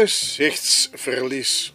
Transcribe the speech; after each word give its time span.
Gezichtsverlies. 0.00 1.74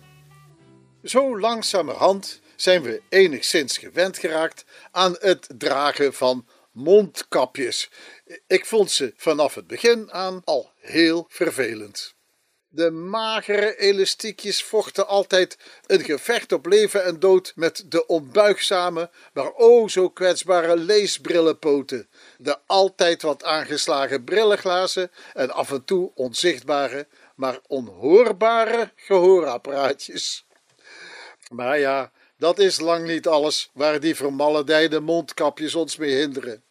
Zo 1.04 1.40
langzamerhand 1.40 2.42
zijn 2.56 2.82
we 2.82 3.02
enigszins 3.10 3.78
gewend 3.78 4.18
geraakt 4.18 4.66
aan 4.92 5.16
het 5.20 5.50
dragen 5.58 6.14
van 6.14 6.48
mondkapjes. 6.72 7.90
Ik 8.48 8.66
vond 8.66 8.92
ze 8.92 9.14
vanaf 9.18 9.56
het 9.56 9.68
begin 9.68 10.12
aan 10.12 10.42
al 10.44 10.72
heel 10.80 11.26
vervelend. 11.30 12.17
De 12.70 12.92
magere 12.92 13.78
elastiekjes 13.78 14.64
vochten 14.64 15.08
altijd 15.08 15.58
een 15.86 16.04
gevecht 16.04 16.52
op 16.52 16.66
leven 16.66 17.04
en 17.04 17.20
dood 17.20 17.52
met 17.56 17.86
de 17.88 18.06
onbuigzame, 18.06 19.10
maar 19.34 19.54
o 19.56 19.88
zo 19.88 20.10
kwetsbare 20.10 20.78
leesbrillenpoten, 20.78 22.10
de 22.38 22.58
altijd 22.66 23.22
wat 23.22 23.44
aangeslagen 23.44 24.24
brillenglazen 24.24 25.12
en 25.34 25.52
af 25.52 25.72
en 25.72 25.84
toe 25.86 26.12
onzichtbare, 26.16 27.08
maar 27.36 27.60
onhoorbare 27.68 28.92
gehoorapparaatjes. 28.96 30.46
Maar 31.52 31.80
ja, 31.80 32.12
dat 32.38 32.60
is 32.60 32.80
lang 32.80 33.06
niet 33.06 33.28
alles 33.28 33.70
waar 33.74 34.00
die 34.00 34.16
vermaledijde 34.16 35.00
mondkapjes 35.00 35.76
ons 35.76 35.98
mee 35.98 36.16
hinderen. 36.16 36.64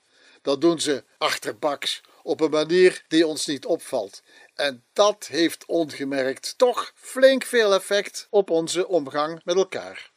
Dat 0.43 0.61
doen 0.61 0.81
ze 0.81 1.05
achterbaks 1.19 2.03
op 2.27 2.41
een 2.41 2.51
manier 2.51 3.05
die 3.09 3.27
ons 3.27 3.47
niet 3.47 3.67
opvalt. 3.67 4.23
En 4.55 4.85
dat 4.93 5.27
heeft 5.27 5.67
ongemerkt 5.67 6.59
toch 6.59 6.93
flink 6.95 7.45
veel 7.45 7.75
effect 7.75 8.27
op 8.31 8.51
onze 8.51 8.89
omgang 8.89 9.41
met 9.45 9.57
elkaar. 9.57 10.11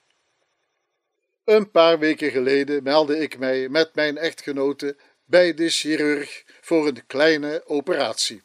Een 1.43 1.71
paar 1.71 1.99
weken 1.99 2.31
geleden 2.31 2.83
meldde 2.83 3.17
ik 3.17 3.38
mij 3.38 3.69
met 3.69 3.95
mijn 3.95 4.17
echtgenote 4.17 4.95
bij 5.25 5.53
de 5.53 5.69
chirurg 5.69 6.43
voor 6.61 6.88
een 6.88 7.05
kleine 7.07 7.61
operatie. 7.66 8.41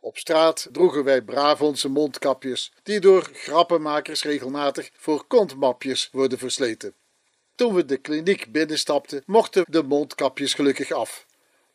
Op 0.00 0.18
straat 0.18 0.68
droegen 0.72 1.04
wij 1.04 1.22
braaf 1.22 1.60
onze 1.60 1.88
mondkapjes, 1.88 2.72
die 2.82 3.00
door 3.00 3.30
grappenmakers 3.32 4.22
regelmatig 4.22 4.90
voor 4.96 5.24
kontmapjes 5.24 6.08
worden 6.12 6.38
versleten. 6.38 6.94
Toen 7.54 7.74
we 7.74 7.84
de 7.84 7.96
kliniek 7.96 8.52
binnenstapten, 8.52 9.22
mochten 9.26 9.64
de 9.68 9.82
mondkapjes 9.82 10.54
gelukkig 10.54 10.92
af. 10.92 11.26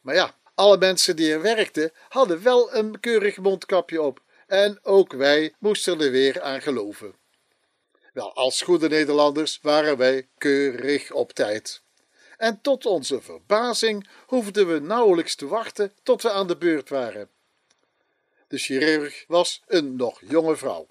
Maar 0.02 0.16
ja, 0.16 0.37
alle 0.58 0.78
mensen 0.78 1.16
die 1.16 1.32
er 1.32 1.42
werkten 1.42 1.92
hadden 2.10 2.44
wel 2.44 2.74
een 2.74 3.00
keurig 3.00 3.38
mondkapje 3.38 4.02
op, 4.02 4.22
en 4.48 4.80
ook 4.84 5.14
wij 5.14 5.54
moesten 5.60 6.02
er 6.02 6.12
weer 6.12 6.42
aan 6.42 6.62
geloven. 6.62 7.16
Wel, 8.14 8.36
als 8.36 8.62
goede 8.62 8.90
Nederlanders 8.90 9.60
waren 9.62 9.98
wij 9.98 10.28
keurig 10.38 11.12
op 11.12 11.34
tijd. 11.34 11.82
En 12.38 12.62
tot 12.62 12.86
onze 12.86 13.22
verbazing 13.22 14.08
hoefden 14.26 14.74
we 14.74 14.80
nauwelijks 14.80 15.36
te 15.36 15.48
wachten 15.48 15.94
tot 16.04 16.22
we 16.22 16.32
aan 16.32 16.48
de 16.48 16.58
beurt 16.58 16.90
waren. 16.90 17.30
De 18.48 18.58
chirurg 18.58 19.24
was 19.28 19.62
een 19.68 19.96
nog 19.96 20.22
jonge 20.28 20.56
vrouw. 20.56 20.88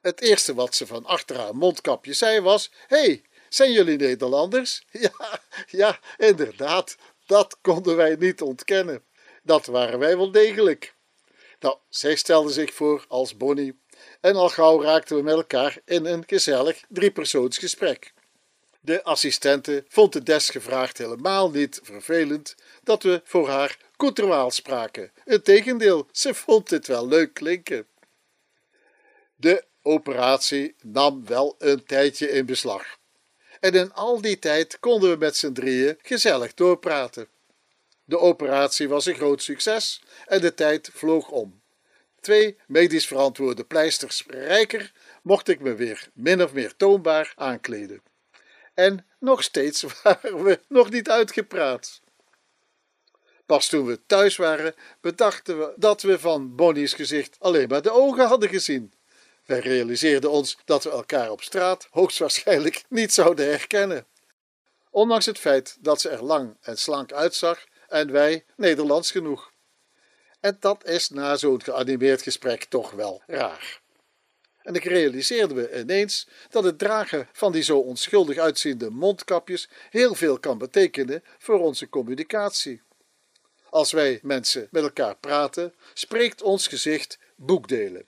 Het 0.00 0.20
eerste 0.20 0.54
wat 0.54 0.74
ze 0.74 0.86
van 0.86 1.04
achter 1.04 1.36
haar 1.36 1.56
mondkapje 1.56 2.12
zei 2.12 2.40
was: 2.40 2.70
hey, 2.86 3.22
zijn 3.48 3.72
jullie 3.72 3.96
Nederlanders? 3.96 4.84
Ja, 5.06 5.40
ja, 5.66 6.00
inderdaad, 6.16 6.96
dat 7.26 7.58
konden 7.60 7.96
wij 7.96 8.16
niet 8.16 8.42
ontkennen. 8.42 9.04
Dat 9.42 9.66
waren 9.66 9.98
wij 9.98 10.16
wel 10.16 10.30
degelijk. 10.30 10.94
Nou, 11.60 11.76
zij 11.88 12.16
stelde 12.16 12.52
zich 12.52 12.74
voor 12.74 13.04
als 13.08 13.36
Bonnie 13.36 13.80
en 14.20 14.36
al 14.36 14.48
gauw 14.48 14.82
raakten 14.82 15.16
we 15.16 15.22
met 15.22 15.34
elkaar 15.34 15.78
in 15.84 16.04
een 16.04 16.24
gezellig 16.26 16.82
driepersoonsgesprek. 16.88 18.14
De 18.80 19.02
assistente 19.02 19.84
vond 19.88 20.12
de 20.12 20.22
desgevraagd 20.22 20.98
helemaal 20.98 21.50
niet 21.50 21.80
vervelend 21.82 22.54
dat 22.82 23.02
we 23.02 23.20
voor 23.24 23.48
haar 23.48 23.78
Koeterwaal 23.96 24.50
spraken. 24.50 25.12
Integendeel, 25.24 26.08
ze 26.12 26.34
vond 26.34 26.70
het 26.70 26.86
wel 26.86 27.08
leuk 27.08 27.34
klinken. 27.34 27.86
De 29.36 29.64
operatie 29.82 30.74
nam 30.82 31.26
wel 31.26 31.54
een 31.58 31.84
tijdje 31.84 32.30
in 32.30 32.46
beslag. 32.46 32.98
En 33.66 33.74
in 33.74 33.92
al 33.92 34.20
die 34.20 34.38
tijd 34.38 34.78
konden 34.80 35.10
we 35.10 35.16
met 35.16 35.36
z'n 35.36 35.52
drieën 35.52 35.98
gezellig 36.02 36.54
doorpraten. 36.54 37.28
De 38.04 38.18
operatie 38.18 38.88
was 38.88 39.06
een 39.06 39.14
groot 39.14 39.42
succes 39.42 40.02
en 40.26 40.40
de 40.40 40.54
tijd 40.54 40.90
vloog 40.92 41.28
om. 41.28 41.60
Twee 42.20 42.58
medisch 42.66 43.06
verantwoorde 43.06 43.64
pleisters 43.64 44.24
rijker 44.28 44.92
mocht 45.22 45.48
ik 45.48 45.60
me 45.60 45.74
weer 45.74 46.08
min 46.14 46.42
of 46.42 46.52
meer 46.52 46.76
toonbaar 46.76 47.32
aankleden. 47.36 48.02
En 48.74 49.06
nog 49.18 49.42
steeds 49.42 49.84
waren 50.02 50.44
we 50.44 50.60
nog 50.68 50.90
niet 50.90 51.10
uitgepraat. 51.10 52.00
Pas 53.46 53.68
toen 53.68 53.86
we 53.86 54.06
thuis 54.06 54.36
waren, 54.36 54.74
bedachten 55.00 55.58
we 55.58 55.72
dat 55.76 56.02
we 56.02 56.18
van 56.18 56.54
Bonnie's 56.54 56.92
gezicht 56.92 57.36
alleen 57.38 57.68
maar 57.68 57.82
de 57.82 57.92
ogen 57.92 58.26
hadden 58.26 58.48
gezien. 58.48 58.92
Wij 59.46 59.58
realiseerden 59.58 60.30
ons 60.30 60.58
dat 60.64 60.84
we 60.84 60.90
elkaar 60.90 61.30
op 61.30 61.42
straat 61.42 61.88
hoogstwaarschijnlijk 61.90 62.84
niet 62.88 63.12
zouden 63.12 63.46
herkennen. 63.46 64.06
Ondanks 64.90 65.26
het 65.26 65.38
feit 65.38 65.76
dat 65.80 66.00
ze 66.00 66.08
er 66.08 66.24
lang 66.24 66.56
en 66.60 66.76
slank 66.76 67.12
uitzag 67.12 67.64
en 67.88 68.12
wij 68.12 68.44
Nederlands 68.56 69.10
genoeg. 69.10 69.52
En 70.40 70.56
dat 70.60 70.84
is 70.84 71.08
na 71.08 71.36
zo'n 71.36 71.62
geanimeerd 71.62 72.22
gesprek 72.22 72.64
toch 72.64 72.90
wel 72.90 73.22
raar. 73.26 73.80
En 74.62 74.74
ik 74.74 74.84
realiseerde 74.84 75.54
me 75.54 75.80
ineens 75.80 76.28
dat 76.50 76.64
het 76.64 76.78
dragen 76.78 77.28
van 77.32 77.52
die 77.52 77.62
zo 77.62 77.78
onschuldig 77.78 78.38
uitziende 78.38 78.90
mondkapjes 78.90 79.68
heel 79.90 80.14
veel 80.14 80.38
kan 80.38 80.58
betekenen 80.58 81.24
voor 81.38 81.60
onze 81.60 81.88
communicatie. 81.88 82.82
Als 83.70 83.92
wij 83.92 84.18
mensen 84.22 84.68
met 84.70 84.82
elkaar 84.82 85.16
praten, 85.16 85.74
spreekt 85.94 86.42
ons 86.42 86.66
gezicht 86.66 87.18
boekdelen. 87.36 88.06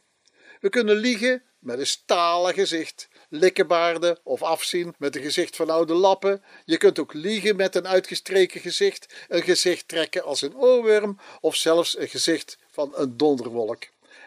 We 0.60 0.68
kunnen 0.68 0.96
liegen 0.96 1.42
met 1.58 1.78
een 1.78 1.86
stalen 1.86 2.54
gezicht, 2.54 3.08
likkenbaarden 3.28 4.18
of 4.22 4.42
afzien 4.42 4.94
met 4.98 5.16
een 5.16 5.22
gezicht 5.22 5.56
van 5.56 5.70
oude 5.70 5.94
lappen. 5.94 6.42
Je 6.64 6.76
kunt 6.76 6.98
ook 6.98 7.12
liegen 7.12 7.56
met 7.56 7.74
een 7.74 7.86
uitgestreken 7.86 8.60
gezicht, 8.60 9.14
een 9.28 9.42
gezicht 9.42 9.88
trekken 9.88 10.24
als 10.24 10.42
een 10.42 10.56
oorworm 10.56 11.18
of 11.40 11.56
zelfs 11.56 11.98
een 11.98 12.08
gezicht 12.08 12.58
van 12.70 12.92
een 12.94 13.16
donderwolk. 13.16 13.84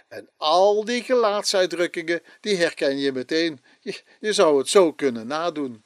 En 0.07 0.29
al 0.37 0.85
die 0.85 1.03
gelaatsuitdrukkingen, 1.03 2.21
die 2.39 2.57
herken 2.57 2.97
je 2.97 3.11
meteen. 3.11 3.63
Je, 3.79 4.01
je 4.19 4.33
zou 4.33 4.57
het 4.57 4.69
zo 4.69 4.93
kunnen 4.93 5.27
nadoen. 5.27 5.83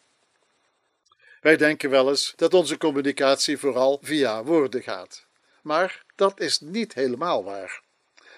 Wij 1.41 1.57
denken 1.57 1.89
wel 1.89 2.09
eens 2.09 2.33
dat 2.35 2.53
onze 2.53 2.77
communicatie 2.77 3.57
vooral 3.57 3.99
via 4.01 4.43
woorden 4.43 4.83
gaat. 4.83 5.25
Maar 5.61 6.05
dat 6.15 6.39
is 6.39 6.59
niet 6.59 6.93
helemaal 6.93 7.43
waar. 7.43 7.81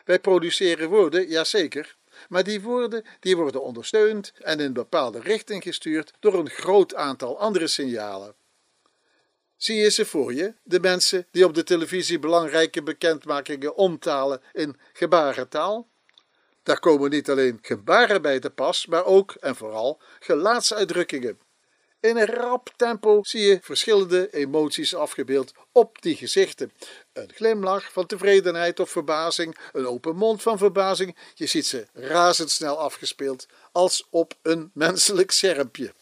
Wij 0.05 0.19
produceren 0.19 0.89
woorden, 0.89 1.27
jazeker, 1.27 1.96
maar 2.29 2.43
die 2.43 2.61
woorden 2.61 3.05
die 3.19 3.35
worden 3.35 3.63
ondersteund 3.63 4.33
en 4.41 4.59
in 4.59 4.65
een 4.65 4.73
bepaalde 4.73 5.19
richting 5.19 5.63
gestuurd 5.63 6.13
door 6.19 6.33
een 6.33 6.49
groot 6.49 6.95
aantal 6.95 7.39
andere 7.39 7.67
signalen. 7.67 8.35
Zie 9.57 9.75
je 9.75 9.91
ze 9.91 10.05
voor 10.05 10.33
je, 10.33 10.53
de 10.63 10.79
mensen 10.79 11.27
die 11.31 11.45
op 11.45 11.53
de 11.53 11.63
televisie 11.63 12.19
belangrijke 12.19 12.83
bekendmakingen 12.83 13.75
omtalen 13.75 14.41
in 14.53 14.79
gebarentaal? 14.93 15.87
Daar 16.63 16.79
komen 16.79 17.09
niet 17.09 17.29
alleen 17.29 17.59
gebaren 17.61 18.21
bij 18.21 18.39
te 18.39 18.49
pas, 18.49 18.85
maar 18.85 19.05
ook 19.05 19.31
en 19.31 19.55
vooral 19.55 20.01
gelaatsuitdrukkingen. 20.19 21.39
In 22.07 22.17
een 22.17 22.25
rap 22.25 22.73
tempo 22.75 23.23
zie 23.23 23.41
je 23.41 23.59
verschillende 23.61 24.33
emoties 24.33 24.95
afgebeeld 24.95 25.53
op 25.71 26.01
die 26.01 26.15
gezichten. 26.15 26.71
Een 27.13 27.31
glimlach 27.33 27.91
van 27.91 28.05
tevredenheid 28.05 28.79
of 28.79 28.89
verbazing, 28.89 29.57
een 29.73 29.87
open 29.87 30.15
mond 30.15 30.41
van 30.41 30.57
verbazing. 30.57 31.17
Je 31.33 31.45
ziet 31.45 31.65
ze 31.65 31.87
razendsnel 31.93 32.79
afgespeeld 32.79 33.47
als 33.71 34.07
op 34.09 34.33
een 34.41 34.71
menselijk 34.73 35.31
schermpje. 35.31 35.93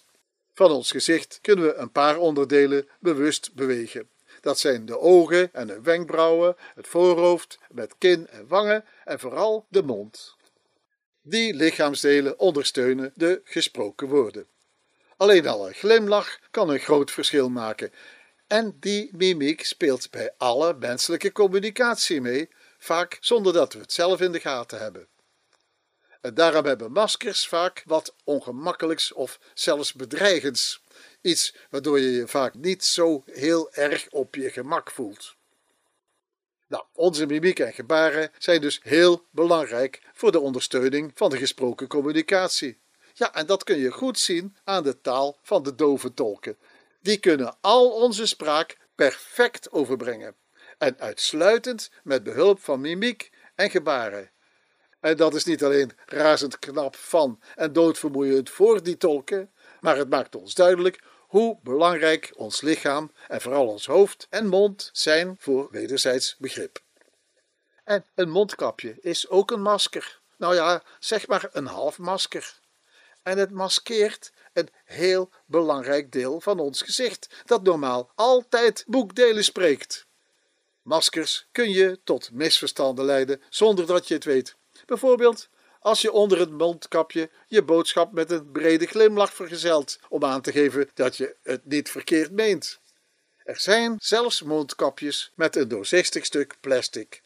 Van 0.53 0.71
ons 0.71 0.91
gezicht 0.91 1.39
kunnen 1.41 1.65
we 1.65 1.73
een 1.73 1.91
paar 1.91 2.17
onderdelen 2.17 2.87
bewust 2.99 3.53
bewegen. 3.53 4.09
Dat 4.41 4.59
zijn 4.59 4.85
de 4.85 4.99
ogen 4.99 5.53
en 5.53 5.67
de 5.67 5.81
wenkbrauwen, 5.81 6.55
het 6.75 6.87
voorhoofd 6.87 7.59
met 7.69 7.95
kin 7.97 8.27
en 8.27 8.47
wangen 8.47 8.85
en 9.05 9.19
vooral 9.19 9.65
de 9.69 9.83
mond. 9.83 10.35
Die 11.21 11.53
lichaamsdelen 11.53 12.39
ondersteunen 12.39 13.11
de 13.15 13.41
gesproken 13.43 14.07
woorden. 14.07 14.47
Alleen 15.17 15.47
al 15.47 15.67
een 15.67 15.73
glimlach 15.73 16.39
kan 16.51 16.69
een 16.69 16.79
groot 16.79 17.12
verschil 17.12 17.50
maken. 17.50 17.91
En 18.47 18.77
die 18.79 19.09
mimiek 19.15 19.65
speelt 19.65 20.12
bij 20.12 20.33
alle 20.38 20.73
menselijke 20.73 21.31
communicatie 21.31 22.21
mee, 22.21 22.50
vaak 22.77 23.17
zonder 23.19 23.53
dat 23.53 23.73
we 23.73 23.79
het 23.79 23.94
zelf 23.94 24.21
in 24.21 24.31
de 24.31 24.39
gaten 24.39 24.79
hebben. 24.79 25.07
En 26.21 26.33
daarom 26.33 26.65
hebben 26.65 26.91
maskers 26.91 27.47
vaak 27.47 27.83
wat 27.85 28.15
ongemakkelijks 28.23 29.13
of 29.13 29.39
zelfs 29.53 29.94
bedreigends. 29.94 30.83
Iets 31.21 31.56
waardoor 31.69 32.00
je 32.00 32.12
je 32.12 32.27
vaak 32.27 32.53
niet 32.53 32.83
zo 32.83 33.23
heel 33.25 33.73
erg 33.73 34.07
op 34.09 34.35
je 34.35 34.50
gemak 34.50 34.91
voelt. 34.91 35.35
Nou, 36.67 36.83
onze 36.94 37.25
mimiek 37.25 37.59
en 37.59 37.73
gebaren 37.73 38.31
zijn 38.38 38.62
dus 38.62 38.79
heel 38.83 39.25
belangrijk 39.29 40.01
voor 40.13 40.31
de 40.31 40.39
ondersteuning 40.39 41.12
van 41.15 41.29
de 41.29 41.38
gesproken 41.38 41.88
communicatie. 41.88 42.77
Ja, 43.17 43.33
en 43.33 43.45
dat 43.45 43.63
kun 43.63 43.77
je 43.77 43.91
goed 43.91 44.19
zien 44.19 44.56
aan 44.63 44.83
de 44.83 45.01
taal 45.01 45.38
van 45.41 45.63
de 45.63 45.75
dove 45.75 46.13
tolken. 46.13 46.57
Die 47.01 47.17
kunnen 47.17 47.57
al 47.62 47.91
onze 47.91 48.25
spraak 48.25 48.77
perfect 48.95 49.71
overbrengen. 49.71 50.35
En 50.77 51.00
uitsluitend 51.00 51.91
met 52.03 52.23
behulp 52.23 52.63
van 52.63 52.81
mimiek 52.81 53.31
en 53.56 53.69
gebaren. 53.69 54.31
En 55.00 55.17
dat 55.17 55.33
is 55.33 55.44
niet 55.44 55.63
alleen 55.63 55.91
razend 56.06 56.59
knap 56.59 56.95
van 56.95 57.39
en 57.56 57.73
doodvermoeiend 57.73 58.50
voor 58.50 58.83
die 58.83 58.97
tolken, 58.97 59.51
maar 59.81 59.97
het 59.97 60.09
maakt 60.09 60.35
ons 60.35 60.53
duidelijk 60.53 61.03
hoe 61.19 61.59
belangrijk 61.63 62.31
ons 62.35 62.62
lichaam 62.62 63.12
en 63.27 63.41
vooral 63.41 63.67
ons 63.67 63.85
hoofd 63.85 64.27
en 64.29 64.47
mond 64.47 64.89
zijn 64.94 65.35
voor 65.39 65.67
wederzijds 65.71 66.35
begrip. 66.38 66.83
En 67.83 68.06
een 68.15 68.29
mondkapje 68.29 68.97
is 69.01 69.29
ook 69.29 69.51
een 69.51 69.62
masker. 69.62 70.19
Nou 70.38 70.56
ja, 70.56 70.83
zeg 71.00 71.27
maar 71.27 71.50
een 71.51 71.67
half 71.67 71.97
masker. 71.97 72.63
En 73.25 73.38
het 73.38 73.51
maskeert 73.51 74.31
een 74.54 74.69
heel 74.83 75.30
belangrijk 75.45 76.12
deel 76.12 76.42
van 76.42 76.60
ons 76.60 76.81
gezicht, 76.81 77.27
dat 77.45 77.63
normaal 77.63 78.12
altijd 78.16 78.83
boekdelen 78.88 79.44
spreekt. 79.44 80.06
Maskers 80.81 81.48
kun 81.51 81.69
je 81.72 82.00
tot 82.04 82.31
misverstanden 82.31 83.06
leiden 83.06 83.42
zonder 83.50 83.86
dat 83.86 84.07
je 84.07 84.13
het 84.13 84.24
weet. 84.24 84.56
Bijvoorbeeld 84.86 85.50
als 85.80 86.01
je 86.01 86.12
onder 86.12 86.39
het 86.39 86.51
mondkapje 86.51 87.30
je 87.48 87.63
boodschap 87.63 88.12
met 88.12 88.31
een 88.31 88.51
brede 88.51 88.86
glimlach 88.86 89.33
vergezelt, 89.33 90.00
om 90.10 90.24
aan 90.24 90.42
te 90.42 90.51
geven 90.51 90.89
dat 90.94 91.18
je 91.18 91.36
het 91.44 91.66
niet 91.66 91.89
verkeerd 91.89 92.31
meent. 92.31 92.80
Er 93.44 93.60
zijn 93.60 93.95
zelfs 94.00 94.42
mondkapjes 94.42 95.31
met 95.36 95.56
een 95.56 95.68
doorzichtig 95.68 96.25
stuk 96.25 96.56
plastic, 96.60 97.22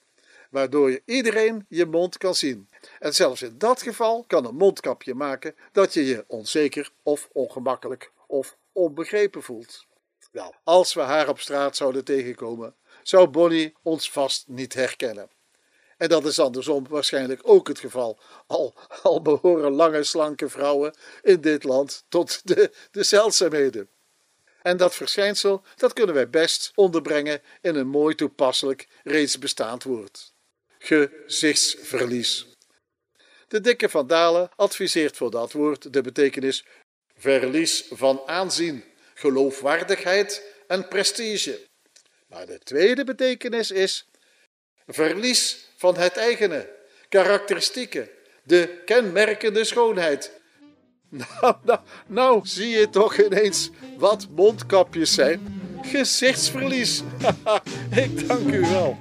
waardoor 0.50 0.92
je 0.92 1.02
iedereen 1.06 1.66
je 1.70 1.86
mond 1.86 2.18
kan 2.18 2.36
zien. 2.36 2.70
En 3.00 3.16
zelfs 3.16 3.42
in 3.42 3.58
dat 3.58 3.82
geval 3.82 4.24
kan 4.28 4.46
een 4.46 4.56
mondkapje 4.56 5.14
maken 5.14 5.56
dat 5.72 5.94
je 5.94 6.06
je 6.06 6.24
onzeker 6.28 6.92
of 7.04 7.30
ongemakkelijk 7.32 8.12
of 8.28 8.58
onbegrepen 8.72 9.44
voelt. 9.44 9.86
Wel, 10.32 10.56
als 10.64 10.94
we 10.94 11.02
haar 11.02 11.30
op 11.30 11.40
straat 11.40 11.76
zouden 11.76 12.04
tegenkomen, 12.04 12.76
zou 13.04 13.28
Bonnie 13.28 13.76
ons 13.82 14.12
vast 14.12 14.48
niet 14.48 14.74
herkennen. 14.74 15.30
En 15.98 16.10
dat 16.10 16.26
is 16.26 16.40
andersom 16.40 16.88
waarschijnlijk 16.90 17.42
ook 17.44 17.68
het 17.68 17.80
geval. 17.80 18.20
Al, 18.48 18.74
al 19.04 19.22
behoren 19.22 19.72
lange, 19.72 20.04
slanke 20.04 20.50
vrouwen 20.50 20.94
in 21.22 21.42
dit 21.42 21.64
land 21.64 22.04
tot 22.10 22.42
de, 22.44 22.72
de 22.92 23.04
zeldzaamheden. 23.04 23.90
En 24.62 24.78
dat 24.78 24.96
verschijnsel 24.96 25.64
dat 25.76 25.94
kunnen 25.94 26.16
wij 26.16 26.30
best 26.30 26.72
onderbrengen 26.76 27.42
in 27.62 27.76
een 27.76 27.88
mooi 27.88 28.16
toepasselijk, 28.16 28.88
reeds 29.04 29.38
bestaand 29.38 29.84
woord. 29.84 30.34
Gezichtsverlies. 30.80 32.48
De 33.48 33.62
dikke 33.62 33.90
Van 33.90 34.08
Dalen 34.08 34.50
adviseert 34.56 35.18
voor 35.18 35.32
dat 35.32 35.52
woord 35.52 35.94
de 35.94 36.02
betekenis 36.02 36.66
verlies 37.18 37.86
van 37.90 38.22
aanzien, 38.26 38.84
geloofwaardigheid 39.14 40.44
en 40.68 40.88
prestige. 40.88 41.60
Maar 42.28 42.46
de 42.46 42.60
tweede 42.60 43.04
betekenis 43.04 43.72
is 43.72 44.08
verlies 44.88 45.68
van 45.78 45.98
het 45.98 46.18
eigene, 46.18 46.70
karakteristieken, 47.10 48.10
de 48.44 48.82
kenmerkende 48.86 49.64
schoonheid. 49.64 50.32
Nou, 51.10 51.56
nou, 51.64 51.80
nou 52.08 52.42
zie 52.44 52.70
je 52.70 52.90
toch 52.90 53.18
ineens 53.18 53.70
wat 53.98 54.28
mondkapjes 54.30 55.14
zijn. 55.14 55.62
Gezichtsverlies. 55.82 57.02
Ik 58.06 58.28
dank 58.28 58.54
u 58.54 58.60
wel. 58.60 58.98